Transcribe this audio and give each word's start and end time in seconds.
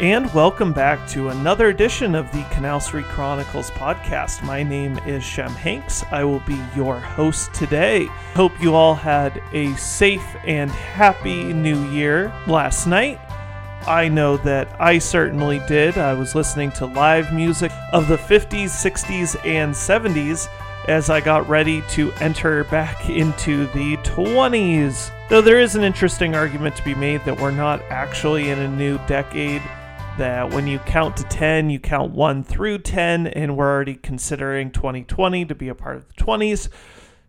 and 0.00 0.32
welcome 0.32 0.72
back 0.72 1.06
to 1.06 1.28
another 1.28 1.68
edition 1.68 2.14
of 2.14 2.32
the 2.32 2.42
Canal 2.44 2.80
Street 2.80 3.04
Chronicles 3.04 3.70
podcast. 3.72 4.42
My 4.42 4.62
name 4.62 4.96
is 5.00 5.22
Shem 5.22 5.50
Hanks. 5.50 6.04
I 6.10 6.24
will 6.24 6.40
be 6.40 6.58
your 6.74 6.98
host 6.98 7.52
today. 7.52 8.06
Hope 8.32 8.58
you 8.62 8.74
all 8.74 8.94
had 8.94 9.42
a 9.52 9.74
safe 9.76 10.24
and 10.46 10.70
happy 10.70 11.52
new 11.52 11.84
year 11.90 12.32
last 12.46 12.86
night. 12.86 13.20
I 13.86 14.08
know 14.08 14.38
that 14.38 14.74
I 14.80 14.96
certainly 14.96 15.60
did. 15.68 15.98
I 15.98 16.14
was 16.14 16.34
listening 16.34 16.72
to 16.72 16.86
live 16.86 17.30
music 17.30 17.70
of 17.92 18.08
the 18.08 18.16
50s, 18.16 18.70
60s, 18.70 19.36
and 19.44 19.74
70s 19.74 20.48
as 20.88 21.10
I 21.10 21.20
got 21.20 21.46
ready 21.46 21.82
to 21.90 22.10
enter 22.22 22.64
back 22.64 23.10
into 23.10 23.66
the 23.66 23.98
20s. 23.98 25.10
Though 25.28 25.42
there 25.42 25.60
is 25.60 25.76
an 25.76 25.84
interesting 25.84 26.34
argument 26.34 26.74
to 26.76 26.84
be 26.84 26.94
made 26.94 27.22
that 27.26 27.38
we're 27.38 27.50
not 27.50 27.82
actually 27.90 28.48
in 28.48 28.60
a 28.60 28.68
new 28.68 28.96
decade 29.06 29.60
that 30.20 30.52
when 30.52 30.66
you 30.66 30.78
count 30.80 31.16
to 31.16 31.24
10, 31.24 31.70
you 31.70 31.80
count 31.80 32.12
1 32.12 32.44
through 32.44 32.76
10, 32.76 33.28
and 33.28 33.56
we're 33.56 33.70
already 33.70 33.94
considering 33.94 34.70
2020 34.70 35.46
to 35.46 35.54
be 35.54 35.70
a 35.70 35.74
part 35.74 35.96
of 35.96 36.06
the 36.08 36.12
20s, 36.22 36.68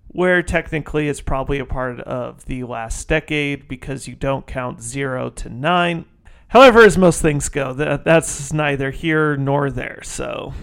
where 0.09 0.43
technically 0.43 1.07
it's 1.07 1.21
probably 1.21 1.57
a 1.57 1.65
part 1.65 2.01
of 2.01 2.43
the 2.47 2.65
last 2.65 3.07
decade 3.07 3.65
because 3.69 4.09
you 4.09 4.15
don't 4.15 4.45
count 4.45 4.81
0 4.81 5.29
to 5.29 5.47
9. 5.47 6.05
However, 6.49 6.81
as 6.81 6.97
most 6.97 7.21
things 7.21 7.47
go, 7.47 7.71
that, 7.71 8.03
that's 8.03 8.51
neither 8.51 8.91
here 8.91 9.37
nor 9.37 9.71
there, 9.71 10.01
so 10.03 10.53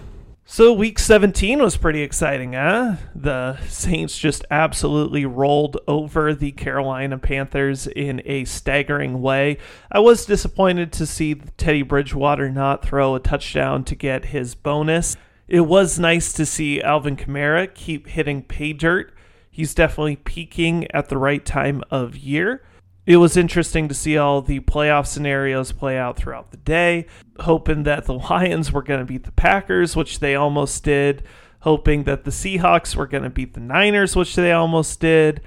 so 0.51 0.73
week 0.73 0.97
17 0.97 1.61
was 1.61 1.77
pretty 1.77 2.01
exciting, 2.01 2.53
huh? 2.53 2.95
The 3.13 3.57
Saints 3.67 4.17
just 4.17 4.43
absolutely 4.49 5.23
rolled 5.23 5.77
over 5.87 6.33
the 6.33 6.51
Carolina 6.53 7.19
Panthers 7.19 7.85
in 7.85 8.23
a 8.25 8.45
staggering 8.45 9.21
way. 9.21 9.59
I 9.91 9.99
was 9.99 10.25
disappointed 10.25 10.91
to 10.93 11.05
see 11.05 11.35
Teddy 11.35 11.83
Bridgewater 11.83 12.49
not 12.49 12.83
throw 12.83 13.13
a 13.13 13.19
touchdown 13.19 13.83
to 13.83 13.95
get 13.95 14.25
his 14.25 14.55
bonus. 14.55 15.17
It 15.47 15.61
was 15.61 15.99
nice 15.99 16.33
to 16.33 16.47
see 16.47 16.81
Alvin 16.81 17.15
Kamara 17.15 17.71
keep 17.71 18.07
hitting 18.07 18.41
pay 18.41 18.73
dirt. 18.73 19.13
He's 19.51 19.75
definitely 19.75 20.15
peaking 20.15 20.89
at 20.89 21.09
the 21.09 21.17
right 21.19 21.45
time 21.45 21.83
of 21.91 22.17
year 22.17 22.63
it 23.09 23.17
was 23.17 23.35
interesting 23.35 23.87
to 23.87 23.95
see 23.95 24.19
all 24.19 24.39
the 24.39 24.59
playoff 24.59 25.07
scenarios 25.07 25.71
play 25.71 25.97
out 25.97 26.15
throughout 26.15 26.51
the 26.51 26.57
day, 26.57 27.07
hoping 27.39 27.81
that 27.81 28.05
the 28.05 28.13
Lions 28.29 28.71
were 28.71 28.83
going 28.83 28.99
to 28.99 29.05
beat 29.05 29.23
the 29.23 29.31
Packers, 29.31 29.95
which 29.95 30.19
they 30.19 30.35
almost 30.35 30.83
did, 30.83 31.23
hoping 31.61 32.03
that 32.03 32.23
the 32.23 32.29
Seahawks 32.29 32.95
were 32.95 33.07
going 33.07 33.23
to 33.23 33.31
beat 33.31 33.55
the 33.55 33.61
Niners, 33.61 34.15
which 34.15 34.35
they 34.35 34.51
almost 34.51 34.99
did. 34.99 35.41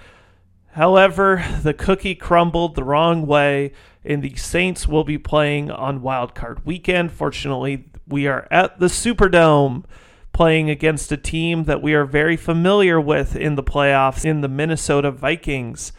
However, 0.73 1.45
the 1.63 1.73
cookie 1.73 2.17
crumbled 2.17 2.75
the 2.75 2.83
wrong 2.83 3.29
way, 3.29 3.73
and 4.05 4.25
the 4.25 4.35
Saints 4.35 4.89
will 4.89 5.05
be 5.05 5.17
playing 5.17 5.71
on 5.71 6.03
Wild 6.03 6.35
Card 6.35 6.67
Weekend. 6.67 7.13
Fortunately, 7.13 7.85
we 8.09 8.27
are 8.27 8.49
at 8.51 8.81
the 8.81 8.87
Superdome 8.87 9.85
playing 10.33 10.69
against 10.69 11.13
a 11.13 11.17
team 11.17 11.63
that 11.65 11.81
we 11.81 11.95
are 11.95 12.07
very 12.07 12.37
familiar 12.37 13.01
with 13.01 13.37
in 13.37 13.55
the 13.55 13.63
playoffs 13.63 14.25
in 14.25 14.41
the 14.41 14.49
Minnesota 14.49 15.13
Vikings 15.13 15.93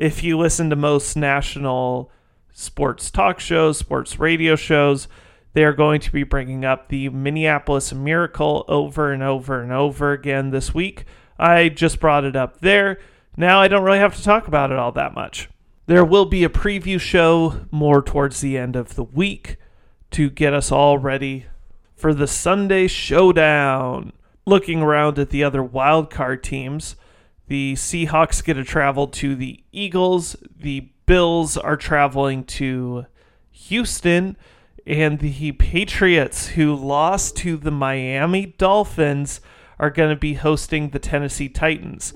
if 0.00 0.24
you 0.24 0.38
listen 0.38 0.70
to 0.70 0.76
most 0.76 1.14
national 1.14 2.10
sports 2.54 3.10
talk 3.10 3.38
shows, 3.38 3.76
sports 3.76 4.18
radio 4.18 4.56
shows, 4.56 5.08
they 5.52 5.62
are 5.62 5.74
going 5.74 6.00
to 6.00 6.10
be 6.10 6.22
bringing 6.22 6.64
up 6.64 6.88
the 6.88 7.10
Minneapolis 7.10 7.92
Miracle 7.92 8.64
over 8.66 9.12
and 9.12 9.22
over 9.22 9.60
and 9.60 9.70
over 9.70 10.12
again 10.12 10.50
this 10.50 10.72
week. 10.72 11.04
I 11.38 11.68
just 11.68 12.00
brought 12.00 12.24
it 12.24 12.34
up 12.34 12.60
there. 12.60 12.98
Now 13.36 13.60
I 13.60 13.68
don't 13.68 13.82
really 13.82 13.98
have 13.98 14.16
to 14.16 14.22
talk 14.22 14.48
about 14.48 14.72
it 14.72 14.78
all 14.78 14.90
that 14.92 15.12
much. 15.12 15.50
There 15.84 16.04
will 16.04 16.24
be 16.24 16.44
a 16.44 16.48
preview 16.48 16.98
show 16.98 17.66
more 17.70 18.00
towards 18.00 18.40
the 18.40 18.56
end 18.56 18.76
of 18.76 18.94
the 18.94 19.04
week 19.04 19.58
to 20.12 20.30
get 20.30 20.54
us 20.54 20.72
all 20.72 20.96
ready 20.96 21.44
for 21.94 22.14
the 22.14 22.26
Sunday 22.26 22.86
showdown. 22.86 24.14
Looking 24.46 24.80
around 24.80 25.18
at 25.18 25.28
the 25.28 25.44
other 25.44 25.62
wildcard 25.62 26.42
teams, 26.42 26.96
the 27.50 27.74
Seahawks 27.74 28.44
get 28.44 28.54
to 28.54 28.62
travel 28.62 29.08
to 29.08 29.34
the 29.34 29.64
Eagles. 29.72 30.36
The 30.56 30.88
Bills 31.06 31.56
are 31.56 31.76
traveling 31.76 32.44
to 32.44 33.06
Houston. 33.50 34.36
And 34.86 35.18
the 35.18 35.50
Patriots, 35.50 36.46
who 36.46 36.76
lost 36.76 37.36
to 37.38 37.56
the 37.56 37.72
Miami 37.72 38.54
Dolphins, 38.56 39.40
are 39.80 39.90
going 39.90 40.10
to 40.10 40.16
be 40.16 40.34
hosting 40.34 40.90
the 40.90 41.00
Tennessee 41.00 41.48
Titans. 41.48 42.14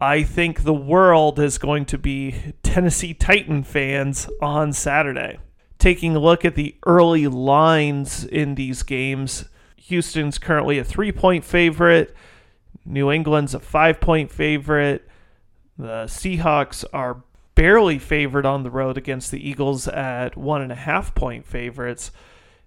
I 0.00 0.22
think 0.22 0.62
the 0.62 0.72
world 0.72 1.40
is 1.40 1.58
going 1.58 1.84
to 1.86 1.98
be 1.98 2.54
Tennessee 2.62 3.12
Titan 3.12 3.64
fans 3.64 4.28
on 4.40 4.72
Saturday. 4.72 5.40
Taking 5.80 6.14
a 6.14 6.20
look 6.20 6.44
at 6.44 6.54
the 6.54 6.76
early 6.86 7.26
lines 7.26 8.24
in 8.24 8.54
these 8.54 8.84
games, 8.84 9.46
Houston's 9.76 10.38
currently 10.38 10.78
a 10.78 10.84
three 10.84 11.10
point 11.10 11.44
favorite. 11.44 12.14
New 12.84 13.10
England's 13.10 13.54
a 13.54 13.60
five 13.60 14.00
point 14.00 14.30
favorite. 14.30 15.06
The 15.78 16.04
Seahawks 16.04 16.84
are 16.92 17.22
barely 17.54 17.98
favored 17.98 18.46
on 18.46 18.62
the 18.62 18.70
road 18.70 18.96
against 18.96 19.30
the 19.30 19.48
Eagles 19.48 19.86
at 19.88 20.36
one 20.36 20.62
and 20.62 20.72
a 20.72 20.76
half 20.76 21.14
point 21.14 21.46
favorites. 21.46 22.10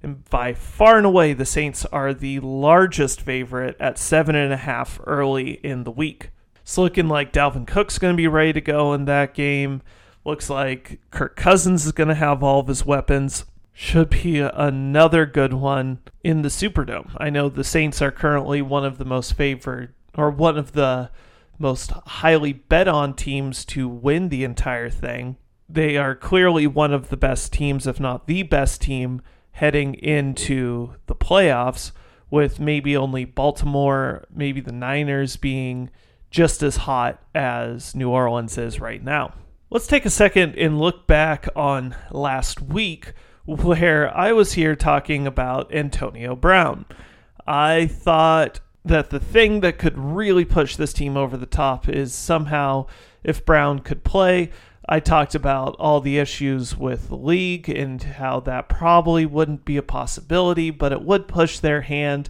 And 0.01 0.27
by 0.29 0.53
far 0.53 0.97
and 0.97 1.05
away, 1.05 1.33
the 1.33 1.45
Saints 1.45 1.85
are 1.85 2.13
the 2.13 2.39
largest 2.41 3.21
favorite 3.21 3.77
at 3.79 3.97
seven 3.97 4.35
and 4.35 4.51
a 4.51 4.57
half 4.57 4.99
early 5.05 5.53
in 5.63 5.83
the 5.83 5.91
week. 5.91 6.29
It's 6.61 6.77
looking 6.77 7.07
like 7.07 7.33
Dalvin 7.33 7.65
Cook's 7.65 7.97
going 7.97 8.13
to 8.13 8.17
be 8.17 8.27
ready 8.27 8.53
to 8.53 8.61
go 8.61 8.93
in 8.93 9.05
that 9.05 9.33
game. 9.33 9.81
Looks 10.25 10.49
like 10.49 10.99
Kirk 11.11 11.35
Cousins 11.35 11.85
is 11.85 11.91
going 11.91 12.09
to 12.09 12.15
have 12.15 12.43
all 12.43 12.59
of 12.59 12.67
his 12.67 12.85
weapons. 12.85 13.45
Should 13.73 14.11
be 14.11 14.39
another 14.39 15.25
good 15.25 15.53
one 15.53 15.99
in 16.23 16.41
the 16.41 16.49
Superdome. 16.49 17.15
I 17.17 17.29
know 17.29 17.49
the 17.49 17.63
Saints 17.63 18.01
are 18.01 18.11
currently 18.11 18.61
one 18.61 18.85
of 18.85 18.97
the 18.97 19.05
most 19.05 19.33
favored 19.33 19.93
or 20.17 20.29
one 20.29 20.57
of 20.57 20.73
the 20.73 21.09
most 21.57 21.91
highly 21.91 22.53
bet 22.53 22.87
on 22.87 23.13
teams 23.13 23.65
to 23.65 23.87
win 23.87 24.29
the 24.29 24.43
entire 24.43 24.89
thing. 24.89 25.37
They 25.69 25.97
are 25.97 26.15
clearly 26.15 26.67
one 26.67 26.93
of 26.93 27.09
the 27.09 27.17
best 27.17 27.53
teams, 27.53 27.87
if 27.87 27.99
not 27.99 28.27
the 28.27 28.43
best 28.43 28.81
team, 28.81 29.21
heading 29.51 29.93
into 29.95 30.95
the 31.05 31.15
playoffs, 31.15 31.91
with 32.29 32.59
maybe 32.59 32.97
only 32.97 33.25
Baltimore, 33.25 34.25
maybe 34.33 34.59
the 34.59 34.71
Niners 34.71 35.37
being 35.37 35.89
just 36.31 36.63
as 36.63 36.77
hot 36.77 37.21
as 37.35 37.93
New 37.93 38.09
Orleans 38.09 38.57
is 38.57 38.79
right 38.79 39.03
now. 39.03 39.35
Let's 39.69 39.87
take 39.87 40.05
a 40.05 40.09
second 40.09 40.55
and 40.55 40.79
look 40.79 41.05
back 41.05 41.47
on 41.55 41.95
last 42.11 42.61
week 42.61 43.13
where 43.45 44.15
I 44.15 44.31
was 44.31 44.53
here 44.53 44.75
talking 44.75 45.27
about 45.27 45.73
Antonio 45.73 46.35
Brown. 46.35 46.85
I 47.45 47.87
thought 47.87 48.61
that 48.85 49.09
the 49.09 49.19
thing 49.19 49.61
that 49.61 49.77
could 49.77 49.97
really 49.97 50.45
push 50.45 50.75
this 50.75 50.93
team 50.93 51.15
over 51.15 51.37
the 51.37 51.45
top 51.45 51.87
is 51.87 52.13
somehow 52.13 52.85
if 53.23 53.45
Brown 53.45 53.79
could 53.79 54.03
play. 54.03 54.51
I 54.87 54.99
talked 54.99 55.33
about 55.33 55.77
all 55.79 56.01
the 56.01 56.17
issues 56.17 56.75
with 56.75 57.07
the 57.07 57.15
league 57.15 57.69
and 57.69 58.03
how 58.03 58.41
that 58.41 58.67
probably 58.67 59.25
wouldn't 59.25 59.63
be 59.63 59.77
a 59.77 59.81
possibility, 59.81 60.71
but 60.71 60.91
it 60.91 61.01
would 61.01 61.27
push 61.27 61.59
their 61.59 61.81
hand. 61.81 62.29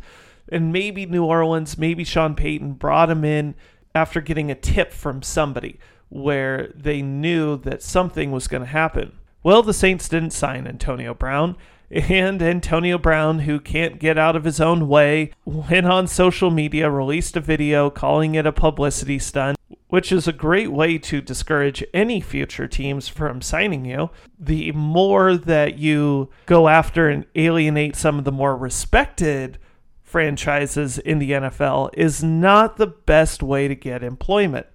And 0.52 0.72
maybe 0.72 1.08
New 1.08 1.24
Orleans, 1.24 1.78
maybe 1.80 2.04
Sean 2.04 2.36
Payton 2.36 2.74
brought 2.74 3.10
him 3.10 3.26
in 3.26 3.56
after 3.96 4.22
getting 4.22 4.52
a 4.52 4.56
tip 4.56 4.92
from 4.92 5.24
somebody 5.24 5.80
where 6.10 6.72
they 6.76 7.02
knew 7.02 7.58
that 7.58 7.82
something 7.82 8.32
was 8.32 8.48
going 8.48 8.62
to 8.62 8.70
happen. 8.70 9.14
Well, 9.42 9.64
the 9.64 9.74
Saints 9.74 10.08
didn't 10.08 10.32
sign 10.32 10.68
Antonio 10.68 11.16
Brown 11.16 11.58
and 11.94 12.42
Antonio 12.42 12.98
Brown, 12.98 13.40
who 13.40 13.60
can't 13.60 14.00
get 14.00 14.18
out 14.18 14.36
of 14.36 14.46
his 14.46 14.60
own 14.60 14.88
way, 14.88 15.32
went 15.46 15.86
on 15.86 16.08
social 16.08 16.50
media, 16.50 16.90
released 16.90 17.38
a 17.38 17.40
video 17.40 17.92
calling 17.92 18.34
it 18.34 18.48
a 18.48 18.52
publicity 18.52 19.20
stunt, 19.20 19.58
which 19.90 20.12
is 20.12 20.28
a 20.28 20.34
great 20.34 20.72
way 20.72 20.98
to 20.98 21.22
discourage 21.22 21.84
any 21.94 22.20
future 22.20 22.68
teams 22.68 23.08
from 23.08 23.44
signing 23.44 23.86
you. 23.86 24.10
The 24.40 24.72
more 24.72 25.38
that 25.38 25.78
you 25.78 26.30
go 26.48 26.68
after 26.68 27.10
and 27.10 27.26
alienate 27.36 27.96
some 27.96 28.18
of 28.18 28.26
the 28.26 28.32
more 28.32 28.58
respected 28.58 29.60
franchises 30.02 30.98
in 30.98 31.20
the 31.20 31.32
NFL 31.32 31.92
is 31.94 32.24
not 32.24 32.78
the 32.78 32.88
best 32.88 33.44
way 33.44 33.68
to 33.68 33.76
get 33.76 34.04
employment. 34.04 34.66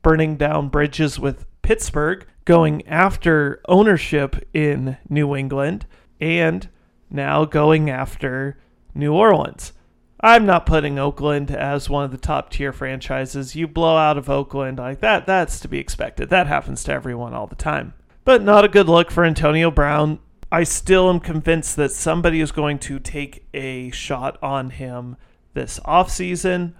Burning 0.00 0.36
down 0.36 0.70
bridges 0.70 1.18
with 1.18 1.44
Pittsburgh, 1.60 2.26
going 2.46 2.86
after 2.88 3.60
ownership 3.68 4.48
in 4.54 4.96
New 5.08 5.36
England 5.36 5.86
and 6.22 6.68
now 7.10 7.44
going 7.44 7.90
after 7.90 8.56
New 8.94 9.12
Orleans. 9.12 9.72
I'm 10.20 10.46
not 10.46 10.66
putting 10.66 10.96
Oakland 10.96 11.50
as 11.50 11.90
one 11.90 12.04
of 12.04 12.12
the 12.12 12.16
top 12.16 12.50
tier 12.50 12.72
franchises. 12.72 13.56
You 13.56 13.66
blow 13.66 13.96
out 13.96 14.16
of 14.16 14.30
Oakland 14.30 14.78
like 14.78 15.00
that, 15.00 15.26
that's 15.26 15.58
to 15.60 15.68
be 15.68 15.78
expected. 15.78 16.30
That 16.30 16.46
happens 16.46 16.84
to 16.84 16.92
everyone 16.92 17.34
all 17.34 17.48
the 17.48 17.56
time. 17.56 17.94
But 18.24 18.42
not 18.42 18.64
a 18.64 18.68
good 18.68 18.88
look 18.88 19.10
for 19.10 19.24
Antonio 19.24 19.68
Brown. 19.72 20.20
I 20.52 20.62
still 20.62 21.10
am 21.10 21.18
convinced 21.18 21.74
that 21.74 21.90
somebody 21.90 22.40
is 22.40 22.52
going 22.52 22.78
to 22.80 23.00
take 23.00 23.44
a 23.52 23.90
shot 23.90 24.40
on 24.40 24.70
him 24.70 25.16
this 25.54 25.80
offseason. 25.80 26.74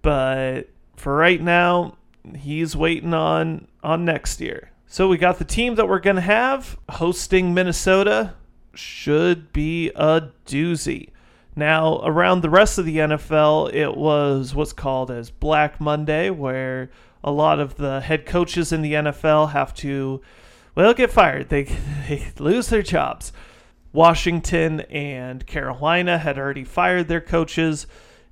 But 0.00 0.70
for 0.96 1.14
right 1.16 1.40
now, 1.40 1.98
he's 2.36 2.74
waiting 2.74 3.14
on 3.14 3.68
on 3.84 4.04
next 4.04 4.40
year. 4.40 4.72
So 4.88 5.06
we 5.06 5.18
got 5.18 5.38
the 5.38 5.44
team 5.44 5.76
that 5.76 5.88
we're 5.88 6.00
going 6.00 6.16
to 6.16 6.22
have 6.22 6.76
hosting 6.88 7.54
Minnesota 7.54 8.34
should 8.74 9.52
be 9.52 9.90
a 9.90 10.30
doozy. 10.46 11.10
Now, 11.54 12.00
around 12.04 12.40
the 12.40 12.50
rest 12.50 12.78
of 12.78 12.86
the 12.86 12.96
NFL, 12.96 13.72
it 13.74 13.96
was 13.96 14.54
what's 14.54 14.72
called 14.72 15.10
as 15.10 15.30
Black 15.30 15.80
Monday, 15.80 16.30
where 16.30 16.90
a 17.22 17.30
lot 17.30 17.60
of 17.60 17.76
the 17.76 18.00
head 18.00 18.24
coaches 18.24 18.72
in 18.72 18.82
the 18.82 18.94
NFL 18.94 19.52
have 19.52 19.74
to, 19.74 20.22
well, 20.74 20.94
get 20.94 21.10
fired. 21.10 21.50
They, 21.50 21.64
they 22.08 22.32
lose 22.38 22.68
their 22.68 22.82
jobs. 22.82 23.32
Washington 23.92 24.80
and 24.82 25.46
Carolina 25.46 26.16
had 26.18 26.38
already 26.38 26.64
fired 26.64 27.08
their 27.08 27.20
coaches, 27.20 27.86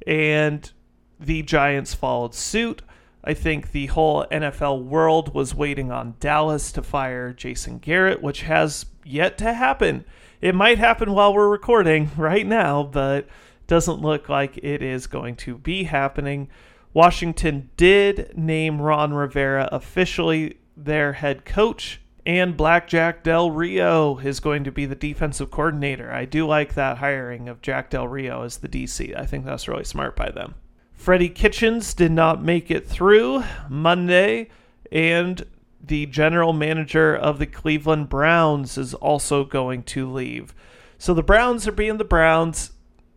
and 0.06 0.70
the 1.19 1.42
Giants 1.42 1.92
followed 1.92 2.34
suit. 2.34 2.81
I 3.22 3.34
think 3.34 3.72
the 3.72 3.87
whole 3.87 4.25
NFL 4.32 4.84
world 4.84 5.34
was 5.34 5.54
waiting 5.54 5.92
on 5.92 6.14
Dallas 6.20 6.72
to 6.72 6.82
fire 6.82 7.34
Jason 7.34 7.78
Garrett, 7.78 8.22
which 8.22 8.42
has 8.42 8.87
yet 9.04 9.37
to 9.38 9.52
happen. 9.52 10.06
It 10.40 10.54
might 10.54 10.78
happen 10.78 11.12
while 11.12 11.34
we're 11.34 11.48
recording 11.48 12.10
right 12.16 12.46
now, 12.46 12.82
but 12.82 13.28
doesn't 13.66 14.00
look 14.00 14.28
like 14.28 14.56
it 14.58 14.82
is 14.82 15.06
going 15.06 15.37
to 15.37 15.58
be 15.58 15.84
happening. 15.84 16.48
Washington 16.94 17.70
did 17.76 18.37
name 18.37 18.81
Ron 18.81 19.12
Rivera 19.12 19.69
officially 19.70 20.56
their 20.76 21.12
head 21.12 21.44
coach, 21.44 22.00
and 22.25 22.56
Blackjack 22.56 23.22
Del 23.22 23.50
Rio 23.50 24.19
is 24.19 24.40
going 24.40 24.64
to 24.64 24.72
be 24.72 24.87
the 24.87 24.94
defensive 24.94 25.50
coordinator. 25.50 26.10
I 26.10 26.25
do 26.25 26.46
like 26.46 26.75
that 26.75 26.98
hiring 26.98 27.48
of 27.48 27.62
Jack 27.62 27.90
Del 27.90 28.08
Rio 28.08 28.42
as 28.42 28.58
the 28.58 28.69
DC. 28.69 29.16
I 29.16 29.26
think 29.26 29.44
that's 29.44 29.69
really 29.69 29.84
smart 29.84 30.16
by 30.16 30.31
them. 30.31 30.54
Freddie 30.94 31.28
Kitchens 31.28 31.94
did 31.94 32.12
not 32.12 32.42
make 32.42 32.70
it 32.70 32.87
through 32.87 33.44
Monday, 33.69 34.48
and 34.90 35.44
the 35.82 36.06
general 36.06 36.53
manager 36.53 37.17
of 37.17 37.38
the 37.38 37.47
Cleveland 37.47 38.09
Browns 38.09 38.77
is 38.77 38.94
also 38.94 39.44
going 39.44 39.82
to 39.85 40.11
leave. 40.11 40.55
So 40.99 41.15
the 41.15 41.23
Browns 41.23 41.67
are 41.67 41.73
being 41.73 41.97
the 41.97 42.05
Browns. 42.05 42.73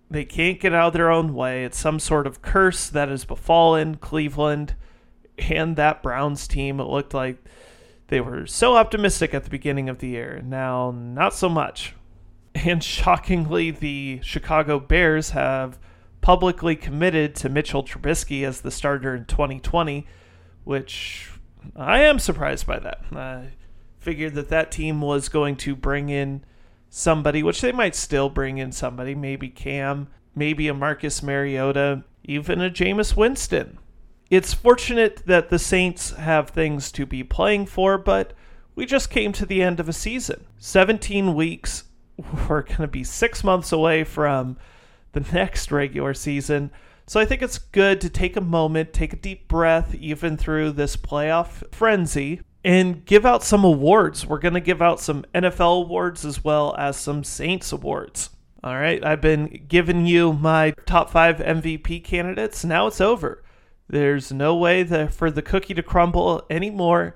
They 0.10 0.26
can't 0.26 0.60
get 0.60 0.74
out 0.74 0.88
of 0.88 0.94
their 0.94 1.12
own 1.12 1.34
way. 1.34 1.66
It's 1.66 1.78
some 1.78 2.00
sort 2.00 2.28
of 2.28 2.42
curse 2.42 2.90
that 2.90 3.10
has 3.10 3.26
befallen 3.26 3.96
Cleveland 3.96 4.76
and 5.38 5.76
that 5.76 6.02
Browns 6.02 6.48
team. 6.48 6.80
It 6.80 6.86
looked 6.86 7.14
like 7.14 7.38
they 8.08 8.22
were 8.22 8.46
so 8.46 8.76
optimistic 8.76 9.34
at 9.34 9.44
the 9.44 9.50
beginning 9.50 9.90
of 9.90 10.00
the 10.00 10.10
year. 10.10 10.42
Now, 10.46 10.92
not 10.92 11.34
so 11.34 11.50
much. 11.50 11.96
And 12.56 12.84
shockingly, 12.84 13.72
the 13.72 14.20
Chicago 14.24 14.80
Bears 14.80 15.32
have 15.32 15.80
publicly 16.22 16.76
committed 16.76 17.36
to 17.36 17.50
Mitchell 17.50 17.84
Trubisky 17.84 18.46
as 18.46 18.62
the 18.62 18.72
starter 18.72 19.14
in 19.14 19.26
2020, 19.26 20.08
which 20.64 21.33
I 21.76 22.02
am 22.02 22.20
surprised 22.20 22.68
by 22.68 22.80
that. 22.80 23.02
I 23.14 23.50
figured 24.00 24.34
that 24.36 24.50
that 24.50 24.72
team 24.72 25.02
was 25.02 25.30
going 25.30 25.56
to 25.58 25.76
bring 25.76 26.10
in 26.10 26.44
somebody, 26.90 27.42
which 27.42 27.62
they 27.62 27.72
might 27.72 27.96
still 27.96 28.30
bring 28.30 28.58
in 28.58 28.72
somebody, 28.72 29.16
maybe 29.16 29.50
Cam, 29.50 30.08
maybe 30.36 30.68
a 30.68 30.74
Marcus 30.74 31.24
Mariota, 31.24 32.04
even 32.24 32.62
a 32.62 32.70
Jameis 32.70 33.16
Winston. 33.16 33.80
It's 34.30 34.54
fortunate 34.54 35.24
that 35.26 35.50
the 35.50 35.60
Saints 35.60 36.12
have 36.12 36.50
things 36.50 36.92
to 36.94 37.06
be 37.06 37.24
playing 37.24 37.68
for, 37.68 37.98
but 37.98 38.34
we 38.76 38.86
just 38.86 39.10
came 39.10 39.32
to 39.34 39.46
the 39.46 39.62
end 39.62 39.80
of 39.80 39.90
a 39.90 39.94
season. 39.94 40.46
17 40.58 41.34
weeks. 41.36 41.86
We're 42.50 42.62
going 42.62 42.78
to 42.78 42.88
be 42.88 43.04
six 43.04 43.44
months 43.44 43.72
away 43.72 44.04
from 44.04 44.58
the 45.14 45.22
next 45.34 45.72
regular 45.72 46.14
season. 46.14 46.72
So 47.06 47.20
I 47.20 47.26
think 47.26 47.42
it's 47.42 47.58
good 47.58 48.00
to 48.02 48.10
take 48.10 48.38
a 48.38 48.42
moment, 48.42 48.94
take 48.94 49.14
a 49.14 49.18
deep 49.18 49.48
breath, 49.48 49.94
even 49.96 50.38
through 50.38 50.72
this 50.72 50.96
playoff 50.96 51.64
frenzy, 51.74 52.42
and 52.64 53.04
give 53.06 53.26
out 53.26 53.44
some 53.44 53.64
awards. 53.64 54.26
We're 54.26 54.40
going 54.40 54.54
to 54.54 54.62
give 54.62 54.82
out 54.82 55.00
some 55.00 55.26
NFL 55.36 55.84
awards 55.84 56.24
as 56.24 56.44
well 56.44 56.74
as 56.78 56.96
some 56.96 57.24
Saints 57.24 57.72
awards. 57.72 58.30
All 58.64 58.76
right, 58.76 59.04
I've 59.04 59.20
been 59.20 59.66
giving 59.68 60.06
you 60.06 60.32
my 60.32 60.74
top 60.86 61.10
five 61.10 61.38
MVP 61.38 62.06
candidates. 62.06 62.64
Now 62.64 62.88
it's 62.88 63.02
over. 63.02 63.44
There's 63.90 64.32
no 64.32 64.56
way 64.56 64.86
for 65.08 65.30
the 65.30 65.42
cookie 65.42 65.74
to 65.74 65.84
crumble 65.84 66.46
anymore. 66.50 67.16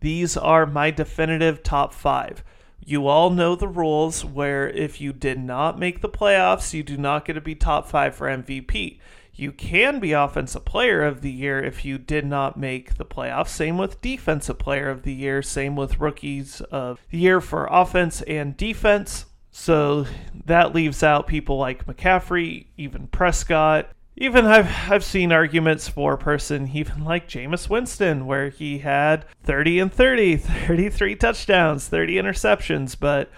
These 0.00 0.36
are 0.36 0.66
my 0.66 0.90
definitive 0.90 1.62
top 1.62 1.94
five. 1.94 2.44
You 2.88 3.06
all 3.06 3.28
know 3.28 3.54
the 3.54 3.68
rules 3.68 4.24
where 4.24 4.66
if 4.66 4.98
you 4.98 5.12
did 5.12 5.38
not 5.38 5.78
make 5.78 6.00
the 6.00 6.08
playoffs, 6.08 6.72
you 6.72 6.82
do 6.82 6.96
not 6.96 7.26
get 7.26 7.34
to 7.34 7.40
be 7.42 7.54
top 7.54 7.86
five 7.86 8.14
for 8.14 8.28
MVP. 8.28 8.98
You 9.34 9.52
can 9.52 10.00
be 10.00 10.12
Offensive 10.12 10.64
Player 10.64 11.02
of 11.02 11.20
the 11.20 11.30
Year 11.30 11.62
if 11.62 11.84
you 11.84 11.98
did 11.98 12.24
not 12.24 12.58
make 12.58 12.96
the 12.96 13.04
playoffs. 13.04 13.48
Same 13.48 13.76
with 13.76 14.00
Defensive 14.00 14.58
Player 14.58 14.88
of 14.88 15.02
the 15.02 15.12
Year. 15.12 15.42
Same 15.42 15.76
with 15.76 16.00
Rookies 16.00 16.62
of 16.62 16.98
the 17.10 17.18
Year 17.18 17.42
for 17.42 17.68
offense 17.70 18.22
and 18.22 18.56
defense. 18.56 19.26
So 19.50 20.06
that 20.46 20.74
leaves 20.74 21.02
out 21.02 21.26
people 21.26 21.58
like 21.58 21.84
McCaffrey, 21.84 22.68
even 22.78 23.08
Prescott, 23.08 23.90
even 24.20 24.46
I've 24.46 24.68
I've 24.90 25.04
seen 25.04 25.32
arguments 25.32 25.88
for 25.88 26.14
a 26.14 26.18
person 26.18 26.70
even 26.74 27.04
like 27.04 27.28
Jameis 27.28 27.68
Winston, 27.70 28.26
where 28.26 28.48
he 28.50 28.78
had 28.78 29.24
30 29.44 29.78
and 29.78 29.92
30, 29.92 30.36
33 30.66 31.14
touchdowns, 31.16 31.88
30 31.88 32.14
interceptions, 32.16 32.98
but 32.98 33.30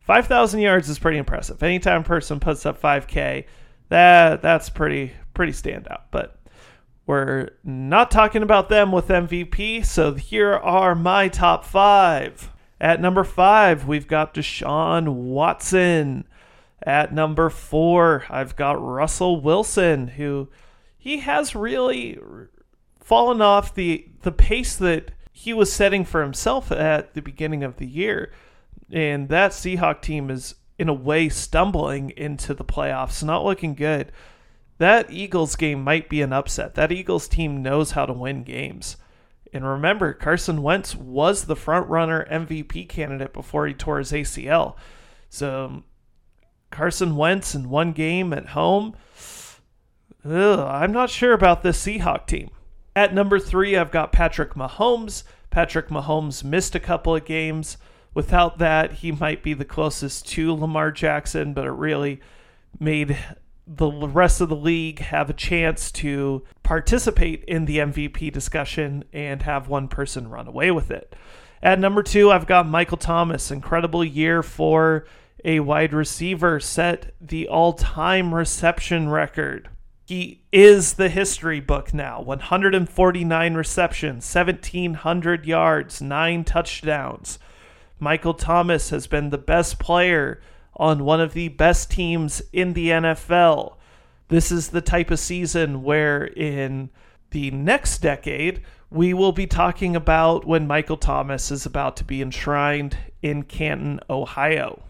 5,000 0.00 0.60
yards 0.60 0.88
is 0.88 0.98
pretty 0.98 1.18
impressive. 1.18 1.62
Anytime 1.62 2.00
a 2.00 2.04
person 2.04 2.40
puts 2.40 2.64
up 2.64 2.80
5K, 2.80 3.44
that 3.88 4.40
that's 4.40 4.70
pretty 4.70 5.12
pretty 5.34 5.52
standout. 5.52 6.02
But 6.10 6.38
we're 7.06 7.50
not 7.64 8.10
talking 8.10 8.42
about 8.42 8.68
them 8.68 8.92
with 8.92 9.08
MVP, 9.08 9.84
so 9.84 10.14
here 10.14 10.52
are 10.54 10.94
my 10.94 11.28
top 11.28 11.64
five. 11.64 12.52
At 12.80 13.00
number 13.00 13.24
five, 13.24 13.88
we've 13.88 14.06
got 14.06 14.34
Deshaun 14.34 15.08
Watson. 15.14 16.28
At 16.82 17.12
number 17.12 17.50
four, 17.50 18.24
I've 18.30 18.56
got 18.56 18.82
Russell 18.82 19.40
Wilson, 19.40 20.08
who 20.08 20.48
he 20.96 21.18
has 21.18 21.54
really 21.54 22.18
fallen 23.00 23.40
off 23.40 23.74
the 23.74 24.08
the 24.22 24.32
pace 24.32 24.76
that 24.76 25.12
he 25.32 25.52
was 25.54 25.72
setting 25.72 26.04
for 26.04 26.22
himself 26.22 26.70
at 26.72 27.14
the 27.14 27.22
beginning 27.22 27.62
of 27.62 27.76
the 27.76 27.86
year. 27.86 28.32
And 28.90 29.28
that 29.28 29.52
Seahawk 29.52 30.02
team 30.02 30.30
is 30.30 30.54
in 30.78 30.88
a 30.88 30.94
way 30.94 31.28
stumbling 31.28 32.10
into 32.10 32.54
the 32.54 32.64
playoffs, 32.64 33.22
not 33.22 33.44
looking 33.44 33.74
good. 33.74 34.12
That 34.78 35.10
Eagles 35.10 35.56
game 35.56 35.82
might 35.82 36.08
be 36.08 36.22
an 36.22 36.32
upset. 36.32 36.74
That 36.74 36.92
Eagles 36.92 37.28
team 37.28 37.62
knows 37.62 37.92
how 37.92 38.06
to 38.06 38.12
win 38.12 38.44
games. 38.44 38.96
And 39.52 39.66
remember, 39.66 40.12
Carson 40.12 40.62
Wentz 40.62 40.94
was 40.94 41.44
the 41.44 41.56
front 41.56 41.88
runner 41.88 42.26
MVP 42.30 42.88
candidate 42.88 43.32
before 43.32 43.66
he 43.66 43.74
tore 43.74 43.98
his 43.98 44.12
ACL. 44.12 44.76
So 45.30 45.82
Carson 46.70 47.16
Wentz 47.16 47.54
in 47.54 47.68
one 47.68 47.92
game 47.92 48.32
at 48.32 48.50
home. 48.50 48.94
Ugh, 50.24 50.58
I'm 50.58 50.92
not 50.92 51.10
sure 51.10 51.32
about 51.32 51.62
this 51.62 51.84
Seahawk 51.84 52.26
team. 52.26 52.50
At 52.94 53.14
number 53.14 53.38
three, 53.38 53.76
I've 53.76 53.90
got 53.90 54.12
Patrick 54.12 54.54
Mahomes. 54.54 55.22
Patrick 55.50 55.88
Mahomes 55.88 56.42
missed 56.42 56.74
a 56.74 56.80
couple 56.80 57.14
of 57.14 57.24
games. 57.24 57.78
Without 58.14 58.58
that, 58.58 58.94
he 58.94 59.12
might 59.12 59.42
be 59.42 59.54
the 59.54 59.64
closest 59.64 60.26
to 60.28 60.52
Lamar 60.54 60.90
Jackson, 60.90 61.54
but 61.54 61.64
it 61.64 61.70
really 61.70 62.20
made 62.80 63.16
the 63.66 63.90
rest 63.90 64.40
of 64.40 64.48
the 64.48 64.56
league 64.56 64.98
have 64.98 65.28
a 65.28 65.34
chance 65.34 65.92
to 65.92 66.42
participate 66.62 67.44
in 67.44 67.66
the 67.66 67.78
MVP 67.78 68.32
discussion 68.32 69.04
and 69.12 69.42
have 69.42 69.68
one 69.68 69.88
person 69.88 70.28
run 70.28 70.48
away 70.48 70.70
with 70.70 70.90
it. 70.90 71.14
At 71.62 71.78
number 71.78 72.02
two, 72.02 72.30
I've 72.30 72.46
got 72.46 72.66
Michael 72.66 72.96
Thomas. 72.96 73.50
Incredible 73.50 74.04
year 74.04 74.42
for 74.42 75.06
a 75.44 75.60
wide 75.60 75.92
receiver 75.92 76.60
set 76.60 77.14
the 77.20 77.48
all 77.48 77.72
time 77.72 78.34
reception 78.34 79.08
record. 79.08 79.68
He 80.06 80.42
is 80.52 80.94
the 80.94 81.10
history 81.10 81.60
book 81.60 81.92
now 81.92 82.22
149 82.22 83.54
receptions, 83.54 84.34
1,700 84.34 85.46
yards, 85.46 86.00
9 86.00 86.44
touchdowns. 86.44 87.38
Michael 88.00 88.34
Thomas 88.34 88.90
has 88.90 89.06
been 89.06 89.30
the 89.30 89.38
best 89.38 89.78
player 89.78 90.40
on 90.74 91.04
one 91.04 91.20
of 91.20 91.34
the 91.34 91.48
best 91.48 91.90
teams 91.90 92.40
in 92.52 92.72
the 92.72 92.88
NFL. 92.88 93.74
This 94.28 94.52
is 94.52 94.68
the 94.68 94.80
type 94.80 95.10
of 95.10 95.18
season 95.18 95.82
where, 95.82 96.24
in 96.24 96.90
the 97.30 97.50
next 97.50 97.98
decade, 97.98 98.62
we 98.90 99.12
will 99.12 99.32
be 99.32 99.46
talking 99.46 99.94
about 99.94 100.46
when 100.46 100.66
Michael 100.66 100.96
Thomas 100.96 101.50
is 101.50 101.66
about 101.66 101.96
to 101.98 102.04
be 102.04 102.22
enshrined 102.22 102.96
in 103.20 103.42
Canton, 103.42 104.00
Ohio. 104.08 104.82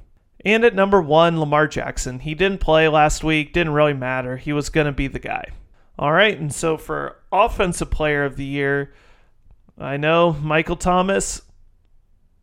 And 0.49 0.65
at 0.65 0.75
number 0.75 1.01
one, 1.03 1.39
Lamar 1.39 1.69
Jackson. 1.69 2.21
He 2.21 2.35
didn't 2.35 2.61
play 2.61 2.89
last 2.89 3.23
week, 3.23 3.53
didn't 3.53 3.75
really 3.75 3.93
matter. 3.93 4.39
He 4.39 4.55
was 4.55 4.71
going 4.71 4.87
to 4.87 4.93
be 4.93 5.07
the 5.07 5.19
guy. 5.19 5.51
All 5.99 6.11
right, 6.11 6.41
and 6.41 6.55
so 6.55 6.79
for 6.79 7.17
Offensive 7.31 7.91
Player 7.91 8.25
of 8.25 8.37
the 8.37 8.47
Year, 8.47 8.95
I 9.77 9.99
know 9.99 10.33
Michael 10.33 10.77
Thomas 10.77 11.43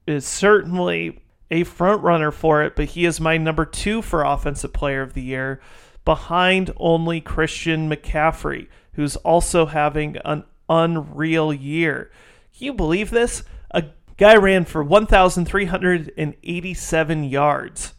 is 0.06 0.24
certainly 0.24 1.24
a 1.50 1.64
front 1.64 2.04
runner 2.04 2.30
for 2.30 2.62
it, 2.62 2.76
but 2.76 2.90
he 2.90 3.06
is 3.06 3.20
my 3.20 3.40
number 3.40 3.66
two 3.66 4.04
for 4.04 4.22
Offensive 4.22 4.72
Player 4.72 5.02
of 5.02 5.14
the 5.14 5.24
Year, 5.24 5.60
behind 6.06 6.72
only 6.78 7.22
Christian 7.22 7.90
McCaffrey, 7.90 8.68
who's 8.94 9.16
also 9.16 9.66
having 9.66 10.18
an 10.24 10.44
unreal 10.70 11.52
year. 11.52 12.12
Can 12.56 12.66
you 12.66 12.74
believe 12.74 13.10
this? 13.10 13.42
A 13.72 13.86
Guy 14.18 14.36
ran 14.36 14.64
for 14.64 14.84
1,387 14.84 17.24
yards. 17.24 17.94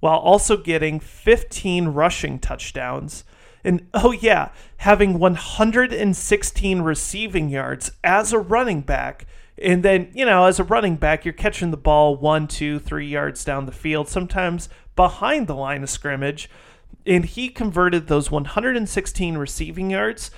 While 0.00 0.18
also 0.18 0.56
getting 0.56 0.98
15 0.98 1.88
rushing 1.88 2.38
touchdowns. 2.38 3.24
And 3.62 3.86
oh, 3.92 4.12
yeah, 4.12 4.50
having 4.78 5.18
116 5.18 6.82
receiving 6.82 7.48
yards 7.50 7.92
as 8.02 8.32
a 8.32 8.38
running 8.38 8.80
back. 8.80 9.26
And 9.62 9.82
then, 9.82 10.10
you 10.14 10.24
know, 10.24 10.46
as 10.46 10.58
a 10.58 10.64
running 10.64 10.96
back, 10.96 11.24
you're 11.24 11.34
catching 11.34 11.70
the 11.70 11.76
ball 11.76 12.16
one, 12.16 12.48
two, 12.48 12.78
three 12.78 13.06
yards 13.06 13.44
down 13.44 13.66
the 13.66 13.72
field, 13.72 14.08
sometimes 14.08 14.70
behind 14.96 15.46
the 15.46 15.54
line 15.54 15.82
of 15.82 15.90
scrimmage. 15.90 16.48
And 17.06 17.26
he 17.26 17.50
converted 17.50 18.06
those 18.08 18.30
116 18.30 19.36
receiving 19.36 19.90
yards 19.90 20.30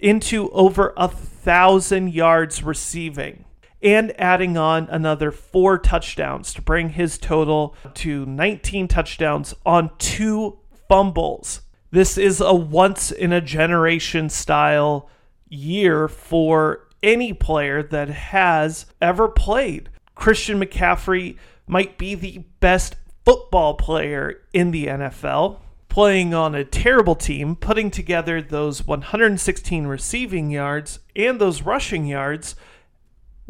into 0.00 0.50
over 0.50 0.94
a 0.96 1.08
thousand 1.08 2.12
yards 2.12 2.62
receiving 2.62 3.44
and 3.82 4.18
adding 4.20 4.56
on 4.56 4.88
another 4.90 5.30
four 5.30 5.78
touchdowns 5.78 6.54
to 6.54 6.62
bring 6.62 6.90
his 6.90 7.18
total 7.18 7.74
to 7.94 8.24
19 8.26 8.88
touchdowns 8.88 9.54
on 9.66 9.90
two 9.98 10.58
fumbles. 10.88 11.62
This 11.90 12.16
is 12.16 12.40
a 12.40 12.54
once 12.54 13.10
in 13.10 13.32
a 13.32 13.40
generation 13.40 14.30
style 14.30 15.10
year 15.48 16.08
for 16.08 16.88
any 17.02 17.32
player 17.32 17.82
that 17.82 18.08
has 18.08 18.86
ever 19.00 19.28
played. 19.28 19.90
Christian 20.14 20.60
McCaffrey 20.60 21.36
might 21.66 21.98
be 21.98 22.14
the 22.14 22.44
best 22.60 22.96
football 23.24 23.74
player 23.74 24.42
in 24.52 24.70
the 24.70 24.86
NFL, 24.86 25.58
playing 25.88 26.32
on 26.32 26.54
a 26.54 26.64
terrible 26.64 27.14
team, 27.14 27.56
putting 27.56 27.90
together 27.90 28.40
those 28.40 28.86
116 28.86 29.86
receiving 29.86 30.50
yards 30.50 31.00
and 31.14 31.40
those 31.40 31.62
rushing 31.62 32.06
yards 32.06 32.54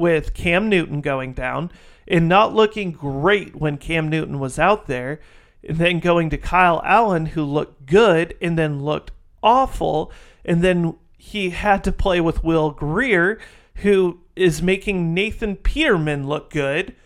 with 0.03 0.35
Cam 0.35 0.69
Newton 0.69 1.01
going 1.01 1.33
down 1.33 1.71
and 2.09 2.29
not 2.29 2.53
looking 2.53 2.91
great 2.91 3.55
when 3.55 3.79
Cam 3.79 4.09
Newton 4.09 4.41
was 4.41 4.59
out 4.59 4.89
there, 4.89 5.21
and 5.63 5.79
then 5.79 6.01
going 6.01 6.29
to 6.31 6.37
Kyle 6.37 6.83
Allen, 6.85 7.27
who 7.27 7.45
looked 7.45 7.87
good 7.87 8.37
and 8.43 8.59
then 8.59 8.83
looked 8.83 9.13
awful, 9.45 10.11
and 10.45 10.61
then 10.61 10.97
he 11.17 11.51
had 11.51 11.85
to 11.85 11.93
play 11.93 12.21
with 12.21 12.43
Will 12.43 12.73
Grier, 12.73 13.39
who 13.77 14.19
is 14.35 14.61
making 14.61 15.15
Nathan 15.15 15.55
Peterman 15.55 16.27
look 16.27 16.51
good, 16.51 16.97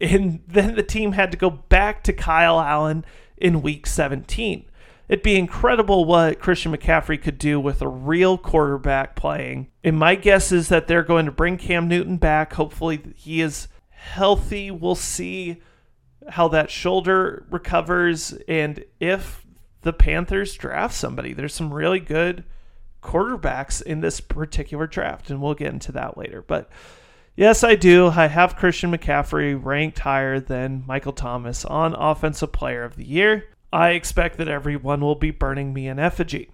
and 0.00 0.40
then 0.48 0.74
the 0.74 0.82
team 0.82 1.12
had 1.12 1.30
to 1.30 1.36
go 1.36 1.50
back 1.50 2.02
to 2.04 2.14
Kyle 2.14 2.58
Allen 2.58 3.04
in 3.36 3.60
week 3.60 3.86
17 3.86 4.64
it'd 5.08 5.22
be 5.22 5.36
incredible 5.36 6.04
what 6.04 6.38
Christian 6.38 6.76
McCaffrey 6.76 7.20
could 7.20 7.38
do 7.38 7.58
with 7.58 7.82
a 7.82 7.88
real 7.88 8.38
quarterback 8.38 9.16
playing. 9.16 9.68
And 9.82 9.98
my 9.98 10.14
guess 10.14 10.52
is 10.52 10.68
that 10.68 10.86
they're 10.86 11.02
going 11.02 11.26
to 11.26 11.32
bring 11.32 11.56
Cam 11.56 11.88
Newton 11.88 12.16
back. 12.16 12.52
Hopefully, 12.54 13.00
he 13.14 13.40
is 13.40 13.68
healthy. 13.90 14.70
We'll 14.70 14.94
see 14.94 15.62
how 16.28 16.48
that 16.48 16.70
shoulder 16.70 17.46
recovers 17.50 18.32
and 18.46 18.84
if 19.00 19.46
the 19.82 19.92
Panthers 19.92 20.54
draft 20.54 20.94
somebody. 20.94 21.32
There's 21.32 21.54
some 21.54 21.72
really 21.72 22.00
good 22.00 22.44
quarterbacks 23.02 23.80
in 23.80 24.00
this 24.00 24.20
particular 24.20 24.86
draft, 24.86 25.30
and 25.30 25.40
we'll 25.40 25.54
get 25.54 25.72
into 25.72 25.92
that 25.92 26.18
later. 26.18 26.42
But 26.42 26.68
yes, 27.36 27.64
I 27.64 27.74
do. 27.74 28.08
I 28.08 28.26
have 28.26 28.56
Christian 28.56 28.90
McCaffrey 28.92 29.58
ranked 29.62 30.00
higher 30.00 30.40
than 30.40 30.84
Michael 30.86 31.12
Thomas 31.12 31.64
on 31.64 31.94
Offensive 31.94 32.52
Player 32.52 32.84
of 32.84 32.96
the 32.96 33.06
Year. 33.06 33.44
I 33.72 33.90
expect 33.90 34.38
that 34.38 34.48
everyone 34.48 35.00
will 35.00 35.14
be 35.14 35.30
burning 35.30 35.72
me 35.72 35.88
in 35.88 35.98
effigy. 35.98 36.50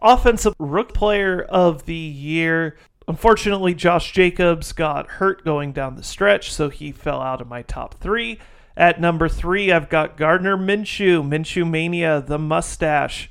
Offensive 0.00 0.54
Rook 0.58 0.92
Player 0.92 1.42
of 1.42 1.86
the 1.86 1.94
Year. 1.94 2.76
Unfortunately, 3.08 3.72
Josh 3.72 4.12
Jacobs 4.12 4.72
got 4.72 5.08
hurt 5.08 5.44
going 5.44 5.72
down 5.72 5.94
the 5.94 6.02
stretch, 6.02 6.52
so 6.52 6.68
he 6.68 6.90
fell 6.90 7.20
out 7.20 7.40
of 7.40 7.48
my 7.48 7.62
top 7.62 7.94
three. 7.94 8.38
At 8.76 9.00
number 9.00 9.28
three, 9.28 9.72
I've 9.72 9.88
got 9.88 10.16
Gardner 10.16 10.56
Minshew, 10.56 11.22
Minshew 11.22 11.68
Mania, 11.68 12.20
the 12.20 12.38
mustache. 12.38 13.30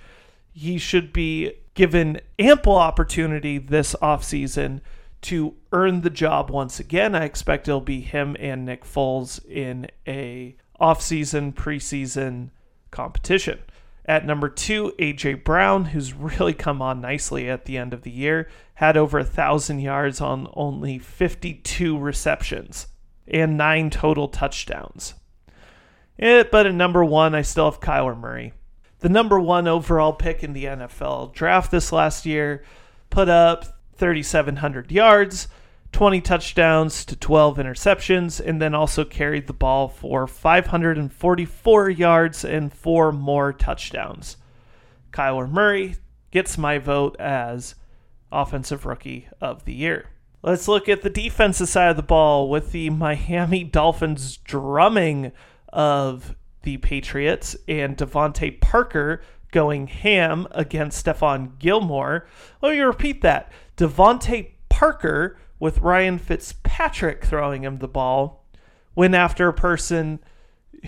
He 0.53 0.77
should 0.77 1.13
be 1.13 1.51
given 1.73 2.21
ample 2.39 2.77
opportunity 2.77 3.57
this 3.57 3.93
offseason 4.01 4.79
to 5.21 5.55
earn 5.71 6.01
the 6.01 6.09
job 6.09 6.49
once 6.49 6.79
again. 6.79 7.13
I 7.13 7.25
expect 7.25 7.67
it'll 7.67 7.81
be 7.81 7.99
him 7.99 8.35
and 8.39 8.65
Nick 8.65 8.85
Foles 8.85 9.45
in 9.45 9.87
a 10.07 10.55
offseason, 10.79 11.53
preseason 11.53 12.51
competition. 12.95 13.59
At 14.05 14.25
number 14.25 14.49
two, 14.49 14.93
A.J. 14.99 15.35
Brown, 15.35 15.85
who's 15.85 16.13
really 16.13 16.53
come 16.53 16.81
on 16.81 17.01
nicely 17.01 17.49
at 17.49 17.65
the 17.65 17.77
end 17.77 17.93
of 17.93 18.03
the 18.03 18.11
year, 18.11 18.49
had 18.75 18.97
over 18.97 19.17
a 19.17 19.23
1,000 19.23 19.79
yards 19.79 20.21
on 20.21 20.47
only 20.53 20.99
52 20.99 21.97
receptions 21.97 22.87
and 23.27 23.57
nine 23.57 23.89
total 23.89 24.27
touchdowns. 24.27 25.15
It, 26.17 26.51
but 26.51 26.65
at 26.65 26.73
number 26.73 27.03
one, 27.03 27.35
I 27.35 27.41
still 27.41 27.69
have 27.69 27.81
Kyler 27.81 28.17
Murray. 28.17 28.53
The 28.99 29.09
number 29.09 29.39
one 29.39 29.67
overall 29.67 30.13
pick 30.13 30.43
in 30.43 30.53
the 30.53 30.65
NFL 30.65 31.33
draft 31.33 31.71
this 31.71 31.91
last 31.91 32.25
year 32.25 32.63
put 33.09 33.27
up 33.29 33.65
3,700 33.95 34.91
yards, 34.91 35.47
20 35.95 36.19
touchdowns 36.19 37.05
to 37.05 37.15
12 37.15 37.55
interceptions, 37.55 38.45
and 38.45 38.61
then 38.61 38.75
also 38.75 39.05
carried 39.05 39.47
the 39.47 39.53
ball 39.53 39.87
for 39.87 40.27
544 40.27 41.89
yards 41.89 42.43
and 42.43 42.73
four 42.73 43.13
more 43.13 43.53
touchdowns. 43.53 44.35
Kyler 45.13 45.49
Murray 45.49 45.95
gets 46.31 46.57
my 46.57 46.79
vote 46.79 47.15
as 47.17 47.75
Offensive 48.29 48.85
Rookie 48.85 49.29
of 49.39 49.63
the 49.63 49.73
Year. 49.73 50.09
Let's 50.43 50.67
look 50.67 50.89
at 50.89 51.01
the 51.01 51.09
defensive 51.09 51.69
side 51.69 51.91
of 51.91 51.95
the 51.95 52.03
ball 52.03 52.49
with 52.49 52.73
the 52.73 52.89
Miami 52.89 53.63
Dolphins 53.79 54.35
drumming 54.35 55.31
of 55.71 56.35
the 56.63 56.75
Patriots 56.75 57.55
and 57.69 57.95
DeVante 57.95 58.59
Parker 58.59 59.21
going 59.53 59.87
ham 59.87 60.45
against 60.51 61.05
Stephon 61.05 61.57
Gilmore. 61.57 62.27
Let 62.61 62.73
me 62.73 62.81
repeat 62.81 63.21
that. 63.21 63.49
DeVante 63.77 64.49
Parker 64.67 65.37
with 65.59 65.79
Ryan 65.79 66.17
Fitzpatrick 66.17 67.25
throwing 67.25 67.63
him 67.63 67.79
the 67.79 67.87
ball, 67.87 68.45
went 68.95 69.15
after 69.15 69.47
a 69.47 69.53
person 69.53 70.19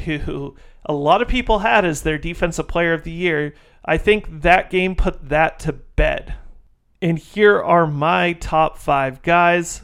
who 0.06 0.56
a 0.86 0.94
lot 0.94 1.22
of 1.22 1.28
people 1.28 1.60
had 1.60 1.86
as 1.86 2.02
their 2.02 2.18
defensive 2.18 2.68
player 2.68 2.94
of 2.94 3.04
the 3.04 3.12
year. 3.12 3.54
I 3.84 3.98
think 3.98 4.42
that 4.42 4.70
game 4.70 4.96
put 4.96 5.30
that 5.30 5.60
to 5.60 5.74
bed. 5.74 6.36
And 7.02 7.20
here 7.20 7.62
are 7.62 7.88
my 7.88 8.34
top 8.34 8.78
five 8.78 9.22
guys. 9.22 9.82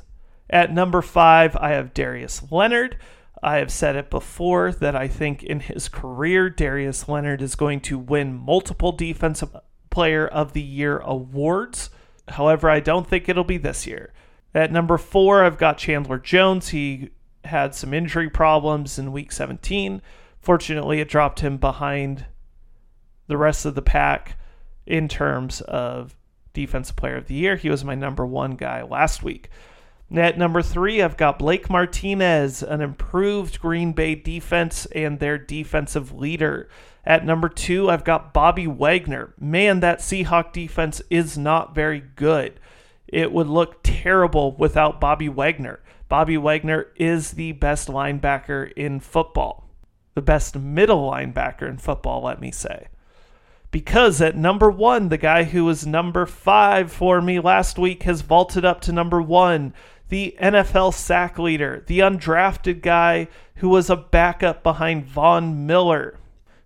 At 0.49 0.73
number 0.73 1.01
five, 1.01 1.55
I 1.55 1.69
have 1.69 1.93
Darius 1.93 2.51
Leonard. 2.51 2.97
I 3.41 3.57
have 3.57 3.71
said 3.71 3.95
it 3.95 4.09
before 4.09 4.71
that 4.71 4.95
I 4.95 5.07
think 5.07 5.43
in 5.43 5.59
his 5.59 5.89
career, 5.89 6.49
Darius 6.49 7.09
Leonard 7.09 7.41
is 7.41 7.55
going 7.55 7.81
to 7.81 7.97
win 7.97 8.33
multiple 8.33 8.93
Defensive 8.93 9.55
Player 9.89 10.25
of 10.25 10.53
the 10.53 10.61
Year 10.61 10.99
awards. 10.99 11.89
However, 12.29 12.69
I 12.69 12.79
don't 12.79 13.07
think 13.07 13.27
it'll 13.27 13.43
be 13.43 13.57
this 13.57 13.85
year. 13.85 14.13
At 14.53 14.71
number 14.71 14.97
four, 14.97 15.43
I've 15.43 15.57
got 15.57 15.77
Chandler 15.77 16.19
Jones. 16.19 16.69
He 16.69 17.09
had 17.45 17.73
some 17.73 17.93
injury 17.93 18.29
problems 18.29 18.99
in 18.99 19.11
week 19.11 19.31
17. 19.31 20.01
Fortunately, 20.39 20.99
it 20.99 21.09
dropped 21.09 21.39
him 21.39 21.57
behind 21.57 22.25
the 23.27 23.37
rest 23.37 23.65
of 23.65 23.75
the 23.75 23.81
pack 23.81 24.37
in 24.85 25.07
terms 25.07 25.61
of 25.61 26.15
defensive 26.53 26.95
player 26.95 27.15
of 27.15 27.27
the 27.27 27.33
year. 27.33 27.55
He 27.55 27.69
was 27.69 27.83
my 27.83 27.95
number 27.95 28.25
one 28.25 28.55
guy 28.55 28.83
last 28.83 29.23
week. 29.23 29.49
At 30.13 30.37
number 30.37 30.61
three, 30.61 31.01
I've 31.01 31.17
got 31.17 31.39
Blake 31.39 31.69
Martinez, 31.69 32.61
an 32.61 32.81
improved 32.81 33.59
Green 33.59 33.93
Bay 33.93 34.13
defense 34.13 34.85
and 34.87 35.19
their 35.19 35.39
defensive 35.39 36.13
leader. 36.13 36.69
At 37.03 37.25
number 37.25 37.49
two, 37.49 37.89
I've 37.89 38.03
got 38.03 38.33
Bobby 38.33 38.67
Wagner. 38.67 39.33
Man, 39.39 39.79
that 39.79 39.99
Seahawk 39.99 40.53
defense 40.53 41.01
is 41.09 41.37
not 41.37 41.73
very 41.73 42.03
good 42.15 42.59
it 43.13 43.31
would 43.31 43.47
look 43.47 43.81
terrible 43.83 44.55
without 44.57 44.99
Bobby 44.99 45.29
Wagner. 45.29 45.79
Bobby 46.09 46.35
Wagner 46.35 46.87
is 46.95 47.31
the 47.31 47.51
best 47.51 47.87
linebacker 47.87 48.73
in 48.73 48.99
football, 48.99 49.69
the 50.15 50.21
best 50.21 50.57
middle 50.57 51.09
linebacker 51.09 51.69
in 51.69 51.77
football, 51.77 52.23
let 52.23 52.41
me 52.41 52.51
say. 52.51 52.87
Because 53.69 54.19
at 54.19 54.35
number 54.35 54.71
one, 54.71 55.09
the 55.09 55.17
guy 55.17 55.43
who 55.43 55.65
was 55.65 55.85
number 55.85 56.25
five 56.25 56.91
for 56.91 57.21
me 57.21 57.39
last 57.39 57.77
week 57.77 58.03
has 58.03 58.21
vaulted 58.21 58.65
up 58.65 58.81
to 58.81 58.91
number 58.91 59.21
one. 59.21 59.73
The 60.09 60.35
NFL 60.41 60.93
sack 60.95 61.37
leader, 61.37 61.83
the 61.85 61.99
undrafted 61.99 62.81
guy 62.81 63.27
who 63.55 63.69
was 63.69 63.91
a 63.91 63.95
backup 63.95 64.63
behind 64.63 65.05
Von 65.05 65.67
Miller, 65.67 66.17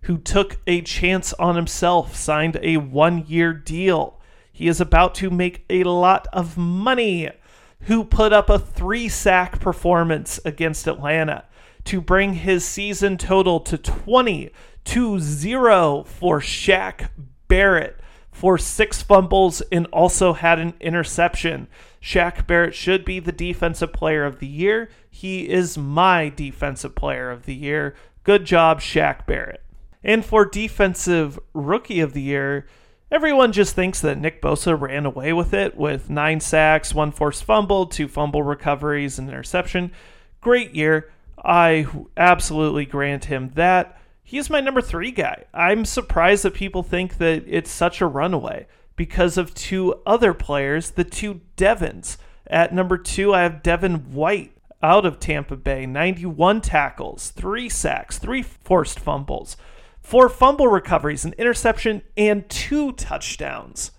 who 0.02 0.16
took 0.16 0.58
a 0.66 0.80
chance 0.80 1.34
on 1.34 1.56
himself, 1.56 2.16
signed 2.16 2.58
a 2.62 2.78
one 2.78 3.26
year 3.26 3.52
deal 3.52 4.17
he 4.58 4.66
is 4.66 4.80
about 4.80 5.14
to 5.14 5.30
make 5.30 5.64
a 5.70 5.84
lot 5.84 6.26
of 6.32 6.58
money. 6.58 7.30
Who 7.82 8.02
put 8.02 8.32
up 8.32 8.50
a 8.50 8.58
three 8.58 9.08
sack 9.08 9.60
performance 9.60 10.40
against 10.44 10.88
Atlanta 10.88 11.44
to 11.84 12.00
bring 12.00 12.34
his 12.34 12.64
season 12.64 13.18
total 13.18 13.60
to 13.60 13.78
20 13.78 14.50
to 14.82 15.20
0 15.20 16.02
for 16.08 16.40
Shaq 16.40 17.08
Barrett 17.46 18.00
for 18.32 18.58
six 18.58 19.00
fumbles 19.00 19.60
and 19.70 19.86
also 19.92 20.32
had 20.32 20.58
an 20.58 20.74
interception. 20.80 21.68
Shaq 22.02 22.44
Barrett 22.48 22.74
should 22.74 23.04
be 23.04 23.20
the 23.20 23.30
defensive 23.30 23.92
player 23.92 24.24
of 24.24 24.40
the 24.40 24.48
year. 24.48 24.90
He 25.08 25.48
is 25.48 25.78
my 25.78 26.30
defensive 26.30 26.96
player 26.96 27.30
of 27.30 27.46
the 27.46 27.54
year. 27.54 27.94
Good 28.24 28.44
job, 28.44 28.80
Shaq 28.80 29.24
Barrett. 29.24 29.62
And 30.02 30.24
for 30.24 30.44
defensive 30.44 31.38
rookie 31.54 32.00
of 32.00 32.12
the 32.12 32.22
year, 32.22 32.66
everyone 33.10 33.52
just 33.52 33.74
thinks 33.74 34.00
that 34.00 34.18
Nick 34.18 34.42
Bosa 34.42 34.78
ran 34.78 35.06
away 35.06 35.32
with 35.32 35.54
it 35.54 35.76
with 35.76 36.10
nine 36.10 36.40
sacks, 36.40 36.94
one 36.94 37.12
forced 37.12 37.44
fumble, 37.44 37.86
two 37.86 38.08
fumble 38.08 38.42
recoveries, 38.42 39.18
and 39.18 39.28
interception. 39.28 39.92
Great 40.40 40.74
year. 40.74 41.10
I 41.44 41.86
absolutely 42.16 42.84
grant 42.84 43.26
him 43.26 43.50
that. 43.54 44.00
He 44.22 44.36
is 44.36 44.50
my 44.50 44.60
number 44.60 44.82
three 44.82 45.10
guy. 45.10 45.44
I'm 45.54 45.84
surprised 45.84 46.44
that 46.44 46.52
people 46.52 46.82
think 46.82 47.16
that 47.18 47.44
it's 47.46 47.70
such 47.70 48.00
a 48.00 48.06
runaway 48.06 48.66
because 48.94 49.38
of 49.38 49.54
two 49.54 49.94
other 50.04 50.34
players, 50.34 50.90
the 50.90 51.04
two 51.04 51.40
Devons. 51.56 52.18
At 52.46 52.74
number 52.74 52.98
two, 52.98 53.32
I 53.32 53.42
have 53.42 53.62
Devin 53.62 54.12
White 54.12 54.52
out 54.82 55.06
of 55.06 55.18
Tampa 55.18 55.56
Bay, 55.56 55.86
91 55.86 56.60
tackles, 56.60 57.30
three 57.30 57.68
sacks, 57.68 58.18
three 58.18 58.42
forced 58.42 59.00
fumbles, 59.00 59.56
four 60.08 60.30
fumble 60.30 60.68
recoveries, 60.68 61.26
an 61.26 61.34
interception, 61.36 62.00
and 62.16 62.48
two 62.48 62.92
touchdowns. 62.92 63.90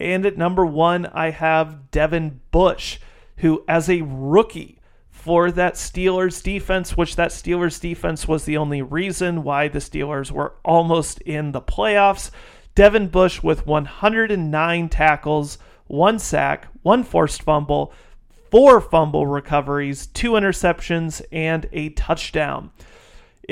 And 0.00 0.26
at 0.26 0.36
number 0.36 0.66
one, 0.66 1.06
I 1.06 1.30
have 1.30 1.92
Devin 1.92 2.40
Bush, 2.50 2.98
who, 3.36 3.62
as 3.68 3.88
a 3.88 4.02
rookie, 4.02 4.80
for 5.08 5.52
that 5.52 5.74
Steelers 5.74 6.42
defense, 6.42 6.96
which 6.96 7.14
that 7.14 7.30
Steelers 7.30 7.80
defense 7.80 8.26
was 8.26 8.44
the 8.44 8.56
only 8.56 8.82
reason 8.82 9.44
why 9.44 9.68
the 9.68 9.78
Steelers 9.78 10.32
were 10.32 10.54
almost 10.64 11.20
in 11.20 11.52
the 11.52 11.62
playoffs. 11.62 12.32
Devin 12.74 13.06
Bush 13.06 13.40
with 13.40 13.64
109 13.64 14.88
tackles, 14.88 15.58
one 15.86 16.18
sack, 16.18 16.66
one 16.82 17.04
forced 17.04 17.40
fumble, 17.40 17.92
four 18.50 18.80
fumble 18.80 19.28
recoveries, 19.28 20.08
two 20.08 20.32
interceptions, 20.32 21.22
and 21.30 21.68
a 21.70 21.90
touchdown. 21.90 22.72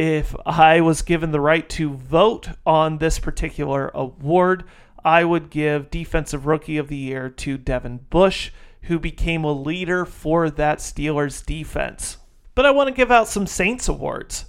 If 0.00 0.34
I 0.46 0.80
was 0.80 1.02
given 1.02 1.30
the 1.30 1.42
right 1.42 1.68
to 1.68 1.92
vote 1.92 2.48
on 2.64 2.96
this 2.96 3.18
particular 3.18 3.90
award, 3.92 4.64
I 5.04 5.26
would 5.26 5.50
give 5.50 5.90
Defensive 5.90 6.46
Rookie 6.46 6.78
of 6.78 6.88
the 6.88 6.96
Year 6.96 7.28
to 7.28 7.58
Devin 7.58 8.06
Bush 8.08 8.50
who 8.84 8.98
became 8.98 9.44
a 9.44 9.52
leader 9.52 10.06
for 10.06 10.48
that 10.48 10.78
Steelers 10.78 11.44
defense. 11.44 12.16
But 12.54 12.64
I 12.64 12.70
want 12.70 12.88
to 12.88 12.94
give 12.94 13.10
out 13.10 13.28
some 13.28 13.46
Saints 13.46 13.88
awards. 13.88 14.46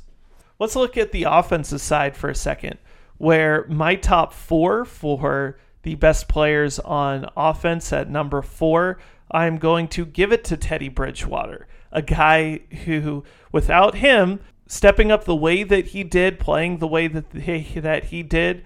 Let's 0.58 0.77
look 0.77 0.96
at 0.96 1.12
the 1.12 1.25
offensive 1.25 1.81
side 1.81 2.15
for 2.15 2.29
a 2.29 2.34
second, 2.36 2.77
where 3.17 3.65
my 3.67 3.96
top 3.96 4.31
four 4.31 4.86
for 4.86 5.60
the 5.84 5.96
best 5.96 6.29
players 6.29 6.79
on 6.79 7.29
offense 7.36 7.91
at 7.91 8.10
number 8.10 8.41
four, 8.41 9.00
I'm 9.29 9.58
going 9.58 9.89
to 9.89 10.05
give 10.05 10.31
it 10.31 10.46
to 10.46 10.55
Teddy 10.55 10.88
Bridgewater, 10.88 11.67
a 11.91 12.01
guy 12.01 12.62
who, 12.86 13.25
without 13.51 13.96
him 13.96 14.39
stepping 14.72 15.12
up 15.12 15.24
the 15.24 15.36
way 15.36 15.63
that 15.63 15.88
he 15.88 16.04
did, 16.04 16.40
playing 16.40 16.78
the 16.78 16.88
way 16.88 17.08
that 17.08 17.25
he, 17.34 17.80
that 17.80 18.06
he 18.06 18.24
did, 18.24 18.63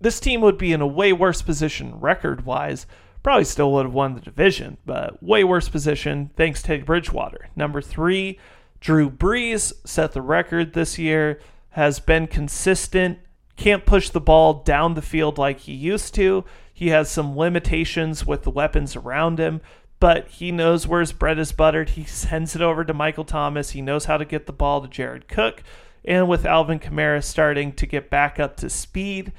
this 0.00 0.20
team 0.20 0.40
would 0.40 0.56
be 0.56 0.72
in 0.72 0.80
a 0.80 0.86
way 0.86 1.12
worse 1.12 1.42
position 1.42 1.98
record 1.98 2.44
wise 2.46 2.86
Probably 3.22 3.44
still 3.44 3.72
would 3.72 3.86
have 3.86 3.92
won 3.92 4.14
the 4.14 4.20
division, 4.20 4.78
but 4.86 5.22
way 5.22 5.44
worse 5.44 5.68
position 5.68 6.30
thanks 6.36 6.62
to 6.62 6.68
Teddy 6.68 6.82
Bridgewater. 6.82 7.50
Number 7.54 7.82
three, 7.82 8.38
Drew 8.80 9.10
Brees 9.10 9.74
set 9.84 10.12
the 10.12 10.22
record 10.22 10.72
this 10.72 10.98
year, 10.98 11.38
has 11.70 12.00
been 12.00 12.26
consistent, 12.26 13.18
can't 13.56 13.84
push 13.84 14.08
the 14.08 14.20
ball 14.20 14.62
down 14.62 14.94
the 14.94 15.02
field 15.02 15.36
like 15.36 15.60
he 15.60 15.74
used 15.74 16.14
to. 16.14 16.46
He 16.72 16.88
has 16.88 17.10
some 17.10 17.36
limitations 17.36 18.24
with 18.24 18.42
the 18.42 18.50
weapons 18.50 18.96
around 18.96 19.38
him, 19.38 19.60
but 20.00 20.26
he 20.28 20.50
knows 20.50 20.86
where 20.86 21.00
his 21.00 21.12
bread 21.12 21.38
is 21.38 21.52
buttered. 21.52 21.90
He 21.90 22.04
sends 22.04 22.56
it 22.56 22.62
over 22.62 22.84
to 22.84 22.94
Michael 22.94 23.24
Thomas. 23.24 23.70
He 23.70 23.82
knows 23.82 24.06
how 24.06 24.16
to 24.16 24.24
get 24.24 24.46
the 24.46 24.52
ball 24.52 24.80
to 24.80 24.88
Jared 24.88 25.28
Cook. 25.28 25.62
And 26.04 26.26
with 26.26 26.46
Alvin 26.46 26.80
Kamara 26.80 27.22
starting 27.22 27.72
to 27.74 27.86
get 27.86 28.08
back 28.08 28.40
up 28.40 28.56
to 28.56 28.70
speed, 28.70 29.32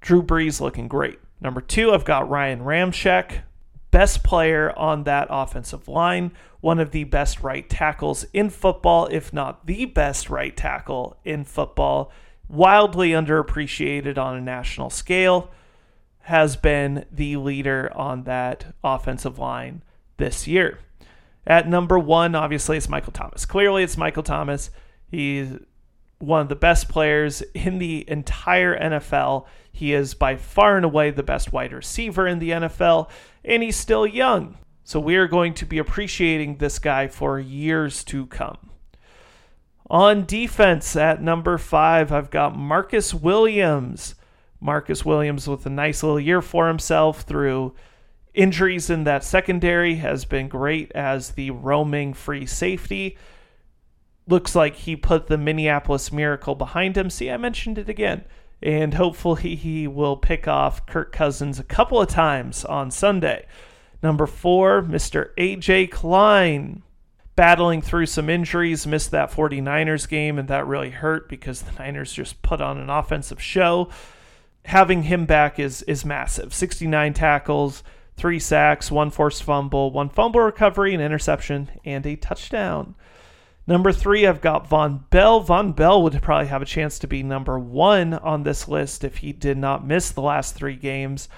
Drew 0.00 0.22
Brees 0.22 0.60
looking 0.60 0.86
great. 0.86 1.18
Number 1.40 1.60
two, 1.60 1.92
I've 1.92 2.04
got 2.04 2.30
Ryan 2.30 2.60
Ramczyk, 2.60 3.42
best 3.90 4.22
player 4.22 4.72
on 4.78 5.02
that 5.02 5.26
offensive 5.30 5.88
line, 5.88 6.30
one 6.60 6.78
of 6.78 6.92
the 6.92 7.04
best 7.04 7.42
right 7.42 7.68
tackles 7.68 8.24
in 8.32 8.50
football, 8.50 9.08
if 9.10 9.32
not 9.32 9.66
the 9.66 9.84
best 9.84 10.30
right 10.30 10.56
tackle 10.56 11.16
in 11.24 11.44
football, 11.44 12.12
wildly 12.48 13.10
underappreciated 13.10 14.16
on 14.16 14.36
a 14.36 14.40
national 14.40 14.90
scale, 14.90 15.50
has 16.20 16.56
been 16.56 17.04
the 17.10 17.36
leader 17.36 17.90
on 17.94 18.22
that 18.22 18.74
offensive 18.84 19.38
line 19.38 19.82
this 20.16 20.46
year. 20.46 20.78
At 21.46 21.68
number 21.68 21.98
one, 21.98 22.34
obviously, 22.34 22.76
it's 22.76 22.88
Michael 22.88 23.12
Thomas. 23.12 23.44
Clearly, 23.44 23.82
it's 23.82 23.96
Michael 23.96 24.22
Thomas. 24.22 24.70
He's 25.10 25.52
one 26.18 26.40
of 26.40 26.48
the 26.48 26.56
best 26.56 26.88
players 26.88 27.42
in 27.54 27.78
the 27.78 28.04
entire 28.08 28.78
NFL. 28.78 29.46
He 29.70 29.92
is 29.92 30.14
by 30.14 30.36
far 30.36 30.76
and 30.76 30.84
away 30.84 31.10
the 31.10 31.22
best 31.22 31.52
wide 31.52 31.72
receiver 31.72 32.26
in 32.26 32.38
the 32.38 32.50
NFL, 32.50 33.10
and 33.44 33.62
he's 33.62 33.76
still 33.76 34.06
young. 34.06 34.56
So 34.84 35.00
we 35.00 35.16
are 35.16 35.28
going 35.28 35.54
to 35.54 35.66
be 35.66 35.78
appreciating 35.78 36.56
this 36.56 36.78
guy 36.78 37.08
for 37.08 37.38
years 37.38 38.04
to 38.04 38.26
come. 38.26 38.70
On 39.90 40.24
defense 40.24 40.96
at 40.96 41.22
number 41.22 41.58
five, 41.58 42.10
I've 42.12 42.30
got 42.30 42.56
Marcus 42.56 43.12
Williams. 43.12 44.14
Marcus 44.60 45.04
Williams 45.04 45.46
with 45.46 45.66
a 45.66 45.70
nice 45.70 46.02
little 46.02 46.20
year 46.20 46.40
for 46.40 46.68
himself 46.68 47.22
through 47.22 47.74
injuries 48.34 48.90
in 48.90 49.04
that 49.04 49.24
secondary 49.24 49.96
has 49.96 50.24
been 50.24 50.48
great 50.48 50.92
as 50.92 51.30
the 51.30 51.50
roaming 51.50 52.12
free 52.12 52.46
safety 52.46 53.16
looks 54.26 54.54
like 54.54 54.74
he 54.76 54.96
put 54.96 55.26
the 55.26 55.38
Minneapolis 55.38 56.12
Miracle 56.12 56.54
behind 56.54 56.96
him. 56.96 57.10
See, 57.10 57.30
I 57.30 57.36
mentioned 57.36 57.78
it 57.78 57.88
again. 57.88 58.24
And 58.62 58.94
hopefully 58.94 59.56
he 59.56 59.86
will 59.86 60.16
pick 60.16 60.48
off 60.48 60.86
Kirk 60.86 61.12
Cousins 61.12 61.58
a 61.58 61.64
couple 61.64 62.00
of 62.00 62.08
times 62.08 62.64
on 62.64 62.90
Sunday. 62.90 63.46
Number 64.02 64.26
four, 64.26 64.82
Mr. 64.82 65.30
AJ 65.36 65.90
Klein. 65.90 66.82
Battling 67.36 67.82
through 67.82 68.06
some 68.06 68.30
injuries, 68.30 68.86
missed 68.86 69.10
that 69.10 69.32
49ers 69.32 70.08
game, 70.08 70.38
and 70.38 70.46
that 70.48 70.68
really 70.68 70.90
hurt 70.90 71.28
because 71.28 71.62
the 71.62 71.72
Niners 71.82 72.12
just 72.12 72.40
put 72.42 72.60
on 72.60 72.78
an 72.78 72.88
offensive 72.88 73.42
show. 73.42 73.90
Having 74.66 75.02
him 75.02 75.26
back 75.26 75.58
is 75.58 75.82
is 75.82 76.04
massive. 76.04 76.54
69 76.54 77.12
tackles, 77.12 77.82
three 78.16 78.38
sacks, 78.38 78.90
one 78.90 79.10
forced 79.10 79.42
fumble, 79.42 79.90
one 79.90 80.08
fumble 80.08 80.40
recovery, 80.40 80.94
an 80.94 81.00
interception, 81.00 81.70
and 81.84 82.06
a 82.06 82.16
touchdown. 82.16 82.94
Number 83.66 83.92
three, 83.92 84.26
I've 84.26 84.42
got 84.42 84.68
Vonn 84.68 85.08
Bell. 85.10 85.42
Vonn 85.42 85.74
Bell 85.74 86.02
would 86.02 86.20
probably 86.22 86.48
have 86.48 86.62
a 86.62 86.66
chance 86.66 86.98
to 86.98 87.06
be 87.06 87.22
number 87.22 87.58
one 87.58 88.14
on 88.14 88.42
this 88.42 88.68
list 88.68 89.04
if 89.04 89.18
he 89.18 89.32
did 89.32 89.56
not 89.56 89.86
miss 89.86 90.10
the 90.10 90.20
last 90.20 90.54
three 90.54 90.76
games. 90.76 91.28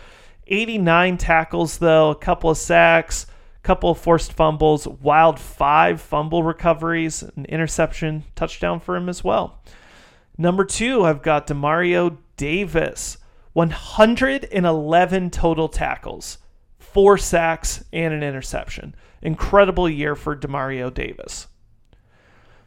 89 0.49 1.19
tackles, 1.19 1.79
though, 1.79 2.11
a 2.11 2.17
couple 2.17 2.51
of 2.51 2.59
sacks, 2.59 3.27
a 3.59 3.67
couple 3.67 3.91
of 3.91 3.99
forced 3.99 4.33
fumbles, 4.33 4.89
wild 4.89 5.39
five 5.39 6.01
fumble 6.01 6.43
recoveries, 6.43 7.23
an 7.23 7.45
interception, 7.47 8.25
touchdown 8.35 8.81
for 8.81 8.97
him 8.97 9.09
as 9.09 9.23
well. 9.23 9.63
Number 10.37 10.65
two, 10.65 11.05
I've 11.05 11.23
got 11.23 11.47
Demario 11.47 12.17
Davis. 12.37 13.19
111 13.57 15.31
total 15.31 15.69
tackles, 15.69 16.37
four 16.97 17.19
sacks, 17.19 17.85
and 17.93 18.15
an 18.15 18.23
interception. 18.23 18.95
Incredible 19.21 19.87
year 19.87 20.15
for 20.15 20.35
Demario 20.35 20.93
Davis. 20.93 21.47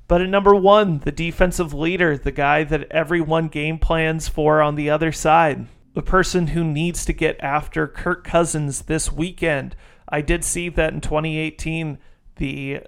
But 0.07 0.21
at 0.21 0.29
number 0.29 0.53
one, 0.53 0.99
the 0.99 1.11
defensive 1.11 1.73
leader, 1.73 2.15
the 2.15 2.31
guy 2.31 2.63
that 2.63 2.91
everyone 2.91 3.47
game 3.47 3.79
plans 3.79 4.27
for 4.27 4.61
on 4.61 4.75
the 4.75 4.87
other 4.87 5.11
side, 5.11 5.65
the 5.95 6.03
person 6.03 6.45
who 6.45 6.63
needs 6.63 7.05
to 7.05 7.11
get 7.13 7.41
after 7.41 7.87
Kirk 7.87 8.23
Cousins 8.23 8.83
this 8.83 9.11
weekend. 9.11 9.75
I 10.07 10.21
did 10.21 10.43
see 10.43 10.69
that 10.69 10.93
in 10.93 11.01
2018, 11.01 11.97
the 12.35 12.81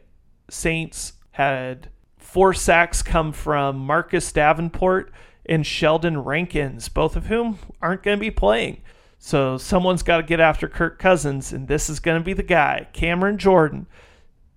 Saints 0.47 1.13
had 1.32 1.89
four 2.19 2.54
sacks 2.54 3.01
come 3.01 3.32
from 3.34 3.80
Marcus 3.80 4.32
Davenport 4.32 5.12
and 5.47 5.65
Sheldon 5.65 6.19
Rankins, 6.23 6.88
both 6.88 7.15
of 7.15 7.25
whom 7.25 7.58
aren't 7.82 8.04
going 8.04 8.19
to 8.19 8.21
be 8.21 8.30
playing. 8.30 8.84
So 9.23 9.60
someone's 9.60 10.01
got 10.01 10.17
to 10.17 10.23
get 10.23 10.39
after 10.39 10.67
Kirk 10.67 10.97
Cousins, 10.97 11.53
and 11.53 11.67
this 11.67 11.91
is 11.91 11.99
going 11.99 12.19
to 12.19 12.25
be 12.25 12.34
the 12.34 12.41
guy, 12.41 12.88
Cameron 12.91 13.38
Jordan. 13.38 13.86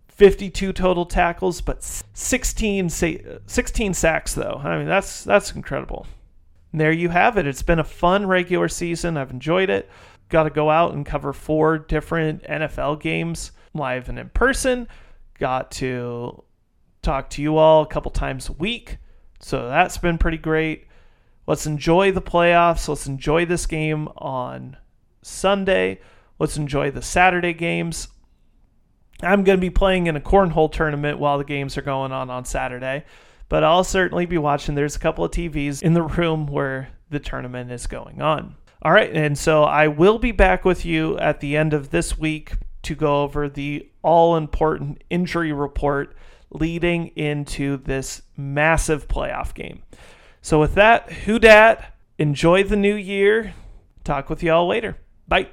52 0.09 0.73
total 0.73 1.05
tackles, 1.05 1.61
but 1.61 1.83
16 1.83 2.89
16 2.89 3.95
sacks 3.95 4.35
though. 4.35 4.61
I 4.65 4.79
mean, 4.79 4.87
that's 4.87 5.23
that's 5.23 5.53
incredible. 5.53 6.07
And 6.73 6.81
there 6.81 6.93
you 6.93 7.11
have 7.11 7.37
it. 7.37 7.47
It's 7.47 7.63
been 7.63 7.79
a 7.79 7.85
fun 7.85 8.27
regular 8.27 8.69
season. 8.69 9.19
I've 9.19 9.31
enjoyed 9.33 9.69
it. 9.69 9.91
Got 10.31 10.45
to 10.45 10.51
go 10.51 10.71
out 10.71 10.95
and 10.95 11.05
cover 11.05 11.35
four 11.35 11.77
different 11.77 12.43
NFL 12.45 13.01
games 13.01 13.53
live 13.75 14.09
and 14.09 14.19
in 14.19 14.31
person. 14.31 14.89
Got 15.39 15.73
to 15.73 16.43
talk 17.03 17.29
to 17.31 17.43
you 17.43 17.59
all 17.59 17.83
a 17.83 17.87
couple 17.87 18.11
times 18.13 18.49
a 18.49 18.53
week. 18.53 18.97
So 19.41 19.69
that's 19.69 19.99
been 19.99 20.17
pretty 20.17 20.39
great. 20.39 20.87
Let's 21.47 21.67
enjoy 21.67 22.13
the 22.13 22.23
playoffs. 22.23 22.89
Let's 22.89 23.07
enjoy 23.07 23.45
this 23.45 23.67
game 23.67 24.09
on 24.17 24.77
Sunday. 25.23 26.01
Let's 26.39 26.57
enjoy 26.57 26.91
the 26.91 27.03
Saturday 27.03 27.53
games. 27.53 28.09
I'm 29.23 29.45
going 29.45 29.57
to 29.59 29.61
be 29.61 29.71
playing 29.71 30.07
in 30.07 30.17
a 30.17 30.21
cornhole 30.21 30.73
tournament 30.73 31.19
while 31.19 31.39
the 31.39 31.45
games 31.45 31.79
are 31.79 31.83
going 31.83 32.13
on 32.13 32.31
on 32.31 32.45
Saturday. 32.45 33.05
but 33.49 33.65
I'll 33.65 33.85
certainly 33.85 34.27
be 34.27 34.39
watching. 34.39 34.75
There's 34.75 34.97
a 34.97 35.01
couple 35.01 35.25
of 35.25 35.31
TVs 35.31 35.83
in 35.83 35.95
the 35.95 36.03
room 36.03 36.47
where 36.47 36.89
the 37.11 37.21
tournament 37.21 37.71
is 37.71 37.87
going 37.87 38.23
on. 38.23 38.57
All 38.83 38.93
right, 38.93 39.15
and 39.15 39.39
so 39.39 39.65
I 39.65 39.89
will 39.89 40.19
be 40.19 40.33
back 40.33 40.65
with 40.65 40.85
you 40.85 41.19
at 41.19 41.41
the 41.41 41.57
end 41.57 41.73
of 41.73 41.91
this 41.91 42.19
week 42.19 42.55
to 42.83 42.95
go 42.95 43.23
over 43.23 43.49
the 43.49 43.89
all 44.03 44.37
important 44.37 45.03
injury 45.09 45.53
report 45.53 46.17
leading 46.51 47.09
into 47.17 47.79
this 47.79 48.23
massive 48.37 49.09
playoff 49.09 49.55
game. 49.55 49.83
So, 50.45 50.61
with 50.61 50.75
that, 50.75 51.11
who 51.11 51.39
dat? 51.39 51.95
Enjoy 52.19 52.65
the 52.65 52.77
new 52.77 52.95
year. 52.95 53.55
Talk 54.05 54.29
with 54.29 54.43
y'all 54.43 54.69
later. 54.69 54.99
Bye. 55.27 55.49